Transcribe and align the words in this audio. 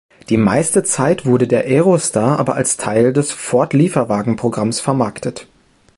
Die 0.29 0.37
meiste 0.37 0.81
Zeit 0.81 1.27
wurde 1.27 1.47
der 1.47 1.65
Aerostar 1.65 2.39
aber 2.39 2.55
als 2.55 2.75
Teil 2.75 3.13
des 3.13 3.31
Ford-Lieferwagenprogramms 3.31 4.79
vermarktet. 4.79 5.45